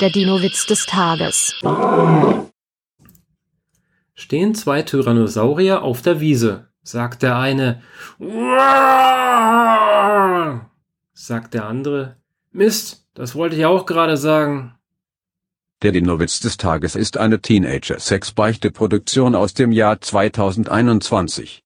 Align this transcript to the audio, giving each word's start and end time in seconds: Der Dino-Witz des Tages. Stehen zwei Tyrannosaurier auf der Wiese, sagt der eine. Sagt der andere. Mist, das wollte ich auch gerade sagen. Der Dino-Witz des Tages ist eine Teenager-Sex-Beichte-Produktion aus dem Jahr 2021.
Der 0.00 0.10
Dino-Witz 0.10 0.66
des 0.66 0.84
Tages. 0.84 1.54
Stehen 4.12 4.54
zwei 4.54 4.82
Tyrannosaurier 4.82 5.82
auf 5.82 6.02
der 6.02 6.20
Wiese, 6.20 6.68
sagt 6.82 7.22
der 7.22 7.38
eine. 7.38 7.82
Sagt 11.14 11.54
der 11.54 11.64
andere. 11.64 12.16
Mist, 12.52 13.06
das 13.14 13.34
wollte 13.34 13.56
ich 13.56 13.64
auch 13.64 13.86
gerade 13.86 14.18
sagen. 14.18 14.74
Der 15.80 15.92
Dino-Witz 15.92 16.40
des 16.40 16.58
Tages 16.58 16.94
ist 16.94 17.16
eine 17.16 17.40
Teenager-Sex-Beichte-Produktion 17.40 19.34
aus 19.34 19.54
dem 19.54 19.72
Jahr 19.72 19.98
2021. 20.02 21.64